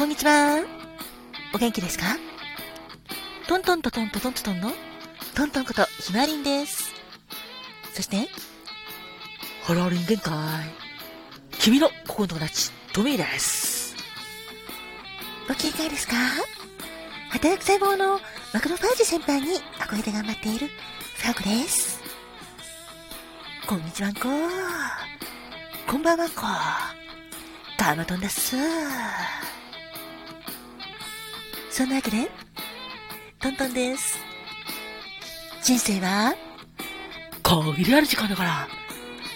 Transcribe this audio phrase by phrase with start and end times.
[0.00, 0.64] こんにちは。
[1.54, 2.06] お元気ですか？
[3.46, 4.72] トントントントントトントンの
[5.34, 6.94] トントンことひまりんです。
[7.92, 8.26] そして、
[9.64, 10.34] ハローリン限界。
[11.58, 13.94] 君の心の友達、トミーです。
[15.46, 16.14] ご機嫌いですか？
[17.32, 18.20] 働く細胞の
[18.54, 19.48] マクロファージ先輩に
[19.78, 20.68] 憧れて頑張っている
[21.18, 22.00] ファーコです。
[23.68, 24.20] こんにちはんこ。
[25.86, 26.36] こんばんはんこ。
[27.76, 28.56] ガーマトンです。
[31.70, 32.28] そんなわけで、
[33.38, 34.18] トントンです。
[35.62, 36.34] 人生は、
[37.44, 38.68] 限りある時間だから、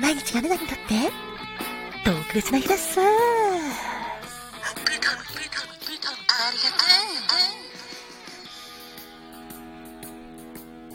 [0.00, 1.10] 毎日があなたにとって、
[2.04, 3.00] 特別な日です。
[3.00, 3.10] グータン、
[4.84, 6.84] グータン、グータン、ありがと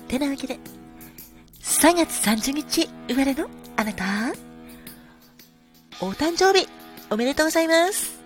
[0.06, 0.08] う。
[0.08, 0.58] てなわけで、
[1.62, 4.06] 3月30日生まれのあなた、
[6.00, 6.70] お誕生日、
[7.10, 8.25] おめでとうございます。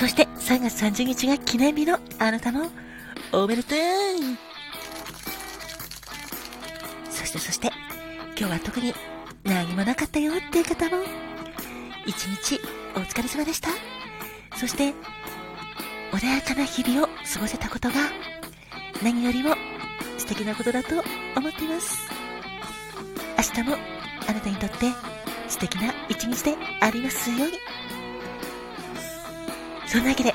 [0.00, 2.70] そして3月30日が記念日のあなたも
[3.32, 3.78] おめでとう。
[7.10, 7.70] そしてそして
[8.28, 8.94] 今日は特に
[9.44, 11.02] 何もなかったよっていう方も
[12.06, 12.58] 一日
[12.96, 13.68] お疲れ様でした。
[14.56, 14.94] そして
[16.12, 17.96] 穏やかな日々を過ごせたことが
[19.02, 19.54] 何よりも
[20.16, 20.94] 素敵なことだと
[21.36, 22.10] 思っています。
[23.36, 23.76] 明日も
[24.26, 24.76] あなたにとって
[25.46, 27.58] 素敵な一日でありますように。
[29.90, 30.32] そんなわけで、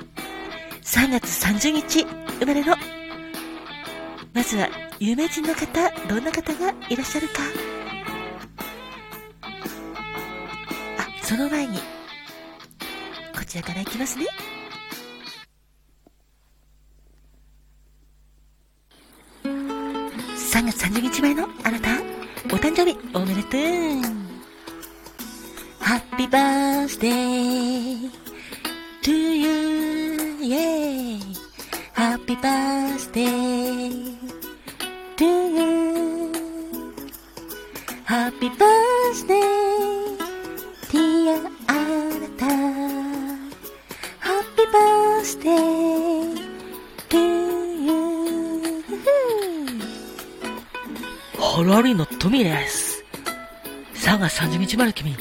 [0.83, 2.05] 3月30日
[2.41, 2.75] 生まれの、
[4.33, 4.67] まずは
[4.99, 7.35] 有名人の方、どんな方がいらっしゃるか。
[10.97, 11.77] あ、その前に、
[13.33, 14.25] こちらからいきますね。
[19.45, 21.91] 3月30日前のあなた、
[22.53, 23.61] お誕生日おめでとう。
[25.79, 28.24] ハッピーバースデー
[29.05, 31.19] to you, yeah.
[31.93, 34.17] Happy birthday
[35.15, 36.33] to you.
[38.03, 40.17] Happy birthday,
[40.89, 41.73] dear あ
[42.17, 42.45] なた。
[44.25, 45.53] Happy birthday
[47.09, 47.19] to
[47.85, 47.93] you.
[51.37, 53.03] ハラリのトミーです。
[53.93, 55.15] 3月30日まで君、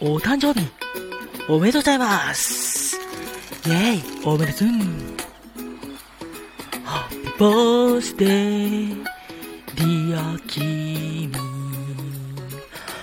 [0.00, 0.66] お誕生日、
[1.46, 2.67] おめでとうございます。
[3.66, 4.68] イェイおめでとう
[6.84, 9.04] ハッピーバースデー
[9.74, 11.32] dear 君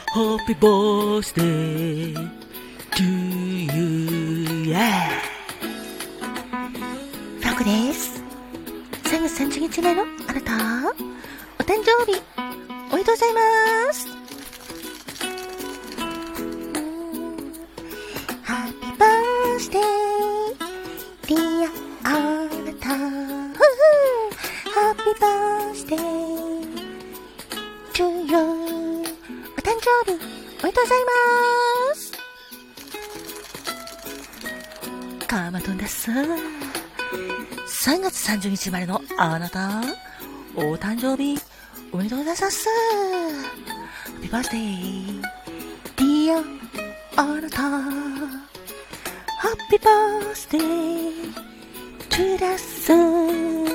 [0.07, 2.45] happy birthday
[2.95, 4.65] to you.
[4.65, 4.79] イェイ
[7.41, 8.23] ファコです
[9.03, 10.53] 3月30日生まれのあなた
[11.59, 12.21] お誕生日
[12.91, 14.04] おめでとうございます
[37.85, 39.79] 3月30日生まれのあなた
[40.55, 41.39] お誕生日
[41.91, 42.67] おめでとうございます。
[42.67, 45.21] ハッピーバースデー
[45.95, 46.39] ディア
[47.21, 47.61] あなた
[49.37, 51.31] Happy birthday
[52.09, 53.69] to the sun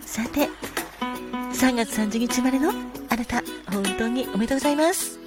[0.00, 0.48] さて、
[1.52, 2.70] 3月30日生まれの
[3.10, 5.17] あなた、本当におめでとうございます。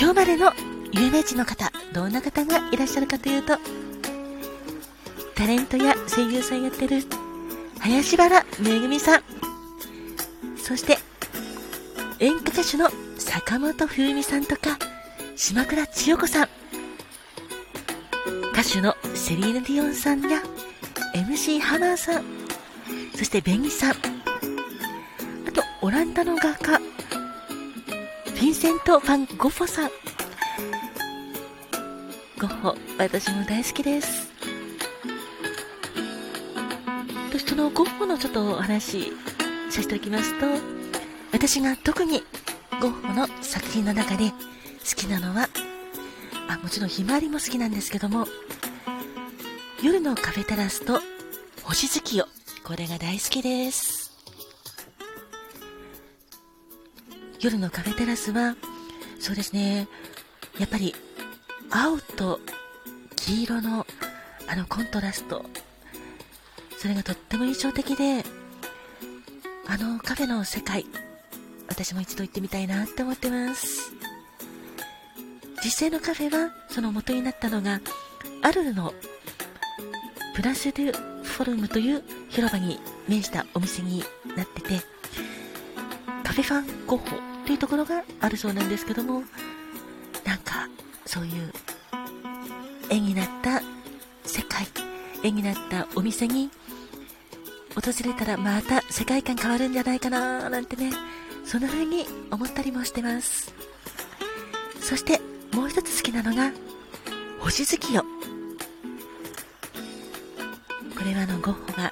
[0.00, 0.52] 今日までの
[0.92, 3.58] 有名人の方、どんな方がいらっしゃるかというと、
[5.34, 7.02] タレントや声優さんやってる
[7.80, 9.22] 林原めぐみさん、
[10.56, 10.98] そして
[12.20, 12.88] 演歌歌手の
[13.18, 14.78] 坂本冬美さんとか、
[15.34, 16.48] 島倉千代子さん、
[18.52, 20.40] 歌手のセリーヌ・ディオンさんや、
[21.12, 22.24] MC ハマーさん、
[23.16, 23.94] そしてベンギさん、あ
[25.52, 29.90] と、オランダの画家、ィンセント・ファン・ゴッホさん。
[32.38, 34.28] ゴッホ、私も大好きです。
[37.32, 39.12] そしてそのゴッホのちょっとお話
[39.70, 40.46] させておきますと、
[41.32, 42.22] 私が特に
[42.80, 44.36] ゴッホの作品の中で好
[44.94, 45.48] きなのは、
[46.48, 48.26] あ、もちろんひまわりも好きなんですけども、
[49.82, 51.00] 夜のカフェテラスと
[51.64, 52.28] 星月夜、
[52.62, 53.97] これが大好きです。
[57.40, 58.56] 夜のカフェテラスは、
[59.20, 59.86] そうですね、
[60.58, 60.94] やっぱり
[61.70, 62.40] 青と
[63.16, 63.86] 黄色の
[64.48, 65.44] あのコントラスト、
[66.78, 68.24] それがとっても印象的で、
[69.66, 70.86] あのカフェの世界、
[71.68, 73.92] 私も一度行ってみたいなって思ってます。
[75.64, 77.80] 実際のカフェは、その元になったのが、
[78.42, 78.94] アルルの
[80.34, 84.02] プラス・デュ・フォルムという広場に面したお店に
[84.36, 84.97] なってて、
[86.28, 87.16] カフェファンゴッホ
[87.46, 89.22] というところがあるそうなんですけども、
[90.26, 90.68] なんか、
[91.06, 91.50] そういう
[92.90, 93.62] 絵になった
[94.24, 94.66] 世界、
[95.24, 96.50] 絵になったお店に
[97.74, 100.90] 訪れたらまた世界観変わるんじゃないかななんてね、
[101.46, 103.54] そんな風に思ったりもしてます。
[104.82, 105.22] そして、
[105.54, 106.52] もう一つ好きなのが、
[107.40, 108.06] 星月夜。
[110.94, 111.90] これはあの、ゴッホが、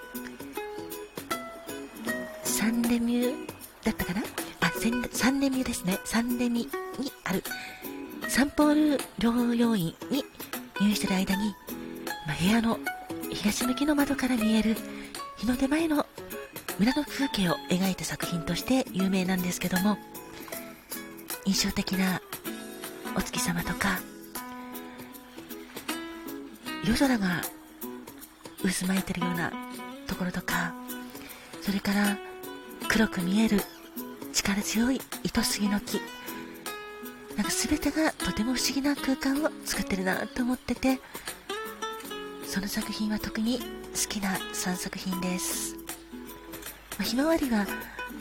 [2.44, 3.55] サンレミュー
[3.86, 4.22] だったかな？
[4.60, 4.72] あ、
[5.12, 5.98] サンレミューですね。
[6.04, 6.68] サンレミ
[6.98, 7.44] にある、
[8.28, 10.24] サンポール療養院に
[10.80, 11.54] 入院してる間に、
[12.26, 12.80] まあ、部屋の
[13.30, 14.76] 東向きの窓から見える
[15.36, 16.04] 日の出前の
[16.80, 19.98] 村の風景を描いた作品として有名なんですけども、
[21.44, 22.20] 印象的な
[23.16, 24.00] お月様とか、
[26.84, 27.40] 夜空が
[28.62, 29.52] 渦巻いてるような
[30.08, 30.74] ところとか、
[31.62, 32.18] それから
[32.88, 33.60] 黒く見える
[34.36, 35.98] 力強い糸杉の木、
[37.36, 41.00] なんか全てがとても不思議な空間を作ってるなと思ってて、
[42.46, 43.64] その作品は特に好
[44.08, 45.74] きな3作品です。
[45.76, 47.64] まあ、ひまわりは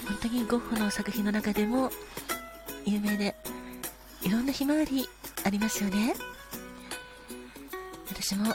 [0.07, 1.91] 本当にゴッホの作品の中でも
[2.85, 3.35] 有名で
[4.21, 5.07] いろんなひまわり
[5.43, 6.15] ありますよね。
[8.09, 8.45] 私も、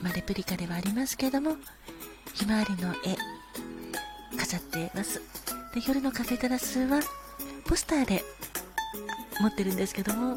[0.00, 1.56] まあ、レプリカではありますけれども
[2.32, 3.16] ひまわりの絵
[4.38, 5.20] 飾ってます。
[5.74, 7.00] で夜のカフェテラスは
[7.66, 8.22] ポスターで
[9.40, 10.36] 持ってるんですけども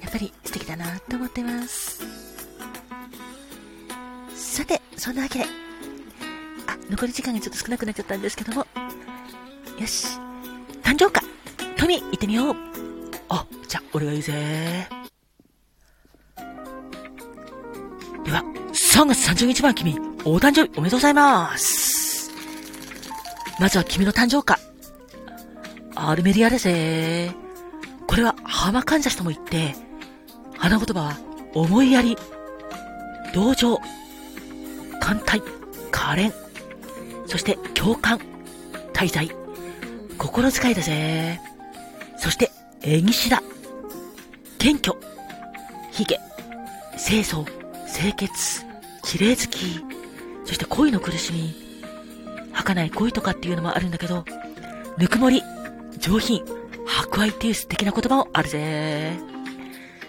[0.00, 2.02] やっぱり素敵だなと思ってます
[4.34, 5.44] さてそんなわけで
[6.66, 8.66] あ残り時間がちょっと少なくなっちゃったんですけども
[9.78, 10.06] よし
[10.82, 11.20] 誕生花
[11.76, 12.70] トミー行ってみよう
[13.30, 14.88] あ、じゃあ、俺が言うぜ。
[18.24, 21.89] では、3月30日は君、お誕生日おめでとうございます。
[23.60, 24.58] まずは君の誕生花。
[25.94, 27.30] アルメリアですぜ。
[28.06, 29.74] これは浜かんざしとも言って、
[30.56, 31.18] 花言葉は
[31.52, 32.16] 思いやり、
[33.34, 33.78] 同情、
[34.98, 35.42] 艦隊、
[35.90, 36.32] 可憐、
[37.26, 38.18] そして共感、
[38.94, 39.30] 滞在、
[40.16, 41.38] 心遣いだぜ。
[42.16, 43.42] そして、縁岸だ。
[44.58, 44.96] 謙虚、
[45.92, 46.18] 髭、
[46.96, 47.44] 清楚、
[47.86, 48.64] 清潔、
[49.02, 49.84] 綺麗好き、
[50.46, 51.69] そして恋の苦しみ、
[52.62, 54.24] 儚い恋とかっていうのもあるんだけど、
[54.98, 55.42] ぬくもり、
[55.98, 56.44] 上品、
[56.86, 59.12] 博愛っていう素敵な言葉もあるぜ。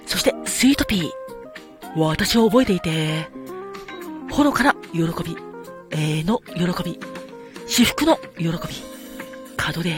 [0.06, 1.10] そして、スイートピー。
[2.00, 3.28] 私を覚えていて、
[4.30, 5.38] ほのかな喜び、
[5.92, 7.00] 永遠の喜び、
[7.68, 8.52] 至福の喜び、
[9.58, 9.94] 門出、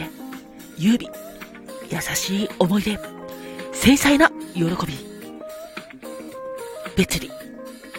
[0.76, 1.08] 優美、
[1.90, 2.98] 優しい思い出、
[3.72, 4.68] 繊細な喜び。
[6.96, 7.30] 別に、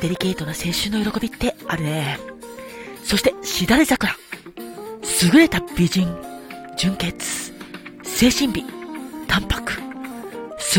[0.02, 2.20] デリケートな青春の喜びってあるね。
[3.04, 4.16] そして、しだれ桜。
[5.24, 6.14] 優れた美人、
[6.76, 7.54] 純潔、
[8.04, 8.66] 精神美、
[9.28, 9.74] 淡白。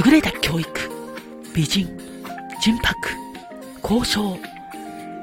[0.05, 0.69] 優れた教育、
[1.55, 1.89] 美人、
[2.63, 3.09] 純白、
[3.83, 4.39] 交渉、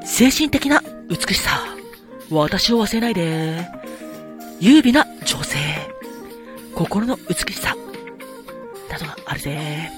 [0.03, 1.59] 精神的な美しさ。
[2.31, 3.67] 私を忘れないで。
[4.59, 5.59] 優美な女性。
[6.73, 7.75] 心の美しさ。
[8.89, 9.91] などがあるぜ。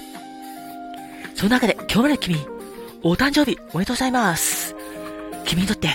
[1.34, 2.36] その中で今日まで君、
[3.02, 4.74] お誕生日おめでとうございます。
[5.46, 5.88] 君にとって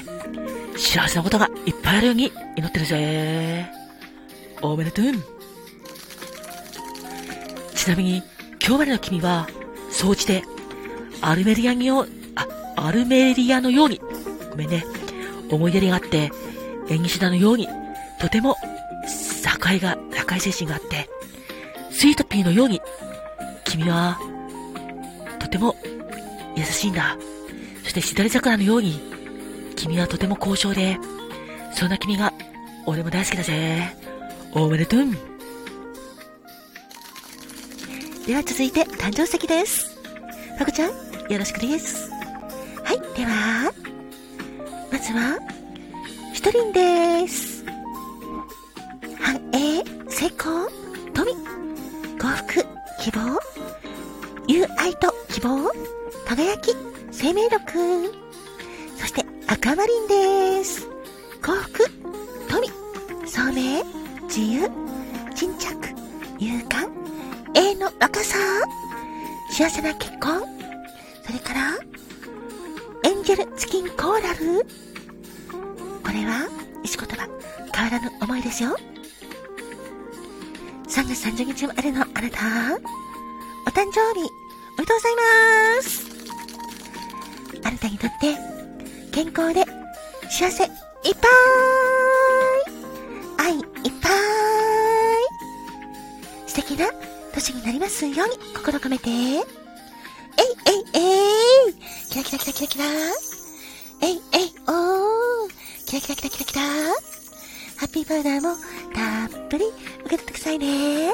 [0.82, 3.72] 幸せなことがいっぱいあるように祈ってるぜ。
[4.64, 5.06] おめでとう。
[7.76, 8.24] ちなみに
[8.60, 9.48] 今日までの君は、
[9.92, 10.44] 総じて
[11.22, 14.02] アルメリアによ、あ、アルメリアのように、
[14.50, 14.84] ごめんね、
[15.52, 16.32] 思いやりがあって、
[16.90, 17.68] 演技師のように、
[18.20, 18.58] とても、
[19.44, 19.98] 境が、
[20.28, 21.08] 境精神があって、
[21.92, 22.82] スイートピーのように、
[23.66, 24.20] 君は、
[25.38, 25.76] とても
[26.56, 27.18] 優しいんだ。
[27.84, 29.11] そしてしだれ桜のように、
[29.82, 31.00] 君はとても高尚で、
[31.74, 32.32] そんな君が、
[32.86, 33.92] 俺も大好きだぜ。
[34.54, 35.00] おめでとう。
[38.28, 39.98] では続いて、誕生石です。
[40.60, 40.92] ファコちゃん、
[41.32, 42.12] よろしくです。
[42.84, 43.74] はい、では、
[44.92, 45.40] まずは、
[46.32, 47.66] 一人です。
[49.20, 50.70] 繁栄、成功、
[51.12, 51.32] 富。
[52.20, 52.66] 幸福、
[53.02, 53.40] 希望、
[54.48, 55.72] 友愛と希望、
[56.28, 56.76] 輝き、
[57.12, 58.21] 生命力、
[59.76, 60.86] マリンです。
[61.42, 61.86] 幸福、
[62.50, 62.68] 富、
[63.26, 63.84] 聡明、
[64.28, 64.70] 自由、
[65.34, 65.70] 沈着、
[66.40, 66.90] 勇敢、
[67.54, 68.38] 永遠の若さ、
[69.50, 70.42] 幸せな結婚、
[71.26, 71.78] それから、
[73.10, 74.66] エンジェルチキンコーラル。
[76.04, 76.50] これは、
[76.84, 77.30] 石言葉、
[77.74, 78.76] 変わらぬ思いですよ。
[80.90, 82.76] 3月30日生まれのあなた、
[83.66, 84.30] お誕生日、
[84.76, 85.16] おめでとうござい
[85.78, 86.06] ます
[87.64, 88.51] あなたにとって、
[89.12, 89.66] 健康で、
[90.30, 90.72] 幸せ、いっ
[91.16, 91.28] ぱ
[93.44, 93.50] い。
[93.50, 93.64] 愛いっ
[94.02, 94.12] ぱい。
[96.48, 96.90] 素敵な
[97.34, 99.44] 年になりますように心込めて、えいえい
[100.94, 101.74] えい。
[102.10, 102.86] キラキラキラキラキラ。
[104.04, 105.52] えいえいおー。
[105.86, 106.62] キラキラキラキラキラ。
[106.62, 108.56] ハッピーパウダーも
[108.94, 109.66] たっぷり
[110.06, 111.12] 受け取ってくださいね。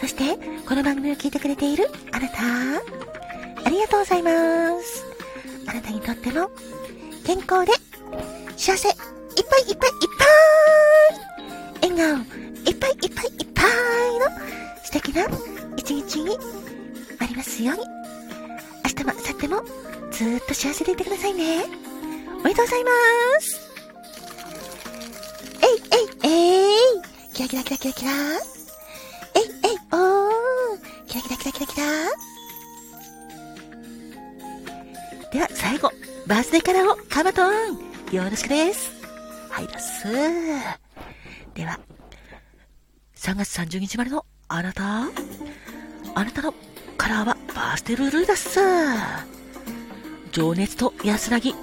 [0.00, 0.36] そして、
[0.66, 2.38] この番組を聞いてくれているあなた、
[3.64, 4.30] ありがとうございま
[4.80, 5.04] す。
[5.68, 6.50] あなたにとっても、
[7.24, 7.72] 健康で、
[8.56, 9.00] 幸せ、いっぱ
[9.58, 10.24] いいっぱいいっぱ
[11.86, 11.90] い。
[11.90, 12.16] 笑顔、
[12.66, 13.66] いっぱいいっぱいいっぱい
[14.18, 14.26] の
[14.84, 15.26] 素敵な
[15.76, 16.36] 一日に
[17.18, 17.84] なりますように。
[18.84, 19.62] 明日も明後日も
[20.10, 21.64] ずーっと幸せでいてくださいね。
[22.40, 22.90] おめでとうございま
[23.40, 23.60] す。
[25.62, 25.68] えい
[26.24, 27.02] えいえい。
[27.32, 28.10] キラキラキラキラキラ。
[28.12, 29.78] えいえい。
[29.92, 30.78] おー。
[31.06, 31.86] キラキラキラキラキラ。
[35.32, 35.90] では最後、
[36.26, 37.78] バースデーカラーをカバトン
[38.12, 38.92] よろしくです。
[39.50, 40.06] はいだっす。
[41.54, 41.80] では、
[43.16, 45.02] 3月30日までのあなた、
[46.14, 46.54] あなたの
[46.96, 48.60] カラーはバースデールールだっす。
[50.30, 51.54] 情熱と安らぎ、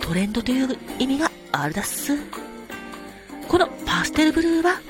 [0.00, 2.16] トレンドという意味があるだっす。
[3.46, 4.80] このパステルブルーは、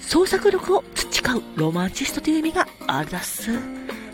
[0.00, 3.50] 創作力を培うロマンチストという意味があるだっす。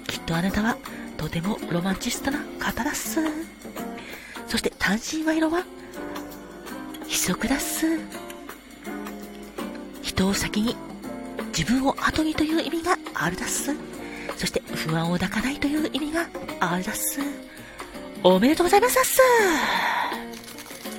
[0.08, 0.76] きっとあなたは
[1.16, 3.20] とてもロマンチストな方だっす。
[4.46, 5.64] そして単身は色は、
[7.06, 7.86] 非色だっす。
[10.02, 10.76] 人を先に、
[11.56, 13.74] 自分を後にという意味があるだっす。
[14.36, 16.28] そして不安を抱かないという意味が
[16.60, 17.20] あるだっす。
[18.22, 19.20] おめでとうございますだっす。